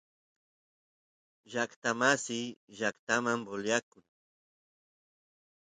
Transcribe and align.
llaqtamasiy 1.51 2.45
llaqtaman 2.77 3.39
voliyakun 3.47 4.03